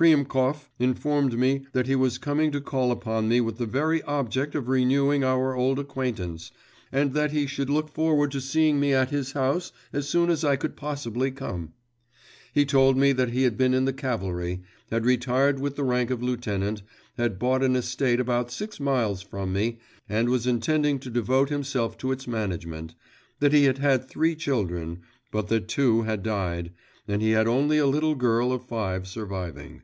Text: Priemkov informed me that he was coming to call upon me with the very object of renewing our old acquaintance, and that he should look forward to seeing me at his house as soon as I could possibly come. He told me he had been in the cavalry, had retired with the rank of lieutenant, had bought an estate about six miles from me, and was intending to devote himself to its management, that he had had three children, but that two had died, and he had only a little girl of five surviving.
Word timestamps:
Priemkov 0.00 0.68
informed 0.78 1.36
me 1.36 1.66
that 1.72 1.88
he 1.88 1.96
was 1.96 2.18
coming 2.18 2.52
to 2.52 2.60
call 2.60 2.92
upon 2.92 3.26
me 3.26 3.40
with 3.40 3.58
the 3.58 3.66
very 3.66 4.00
object 4.04 4.54
of 4.54 4.68
renewing 4.68 5.24
our 5.24 5.56
old 5.56 5.80
acquaintance, 5.80 6.52
and 6.92 7.14
that 7.14 7.32
he 7.32 7.48
should 7.48 7.68
look 7.68 7.88
forward 7.88 8.30
to 8.30 8.40
seeing 8.40 8.78
me 8.78 8.92
at 8.94 9.10
his 9.10 9.32
house 9.32 9.72
as 9.92 10.08
soon 10.08 10.30
as 10.30 10.44
I 10.44 10.54
could 10.54 10.76
possibly 10.76 11.32
come. 11.32 11.72
He 12.52 12.64
told 12.64 12.96
me 12.96 13.12
he 13.12 13.42
had 13.42 13.56
been 13.56 13.74
in 13.74 13.86
the 13.86 13.92
cavalry, 13.92 14.62
had 14.88 15.04
retired 15.04 15.58
with 15.58 15.74
the 15.74 15.82
rank 15.82 16.10
of 16.10 16.22
lieutenant, 16.22 16.82
had 17.16 17.40
bought 17.40 17.64
an 17.64 17.74
estate 17.74 18.20
about 18.20 18.52
six 18.52 18.78
miles 18.78 19.20
from 19.20 19.52
me, 19.52 19.80
and 20.08 20.28
was 20.28 20.46
intending 20.46 21.00
to 21.00 21.10
devote 21.10 21.48
himself 21.48 21.98
to 21.98 22.12
its 22.12 22.28
management, 22.28 22.94
that 23.40 23.52
he 23.52 23.64
had 23.64 23.78
had 23.78 24.04
three 24.08 24.36
children, 24.36 25.00
but 25.32 25.48
that 25.48 25.66
two 25.66 26.02
had 26.02 26.22
died, 26.22 26.70
and 27.08 27.20
he 27.20 27.32
had 27.32 27.48
only 27.48 27.78
a 27.78 27.86
little 27.86 28.14
girl 28.14 28.52
of 28.52 28.64
five 28.64 29.08
surviving. 29.08 29.82